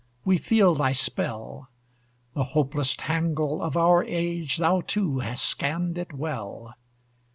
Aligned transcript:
we 0.25 0.35
feel 0.35 0.73
thy 0.73 0.91
spell! 0.93 1.69
The 2.33 2.43
hopeless 2.57 2.95
tangle 2.95 3.61
of 3.61 3.77
our 3.77 4.03
age, 4.03 4.57
Thou 4.57 4.81
too 4.81 5.19
hast 5.19 5.45
scanned 5.45 5.95
it 5.95 6.11
well! 6.11 6.73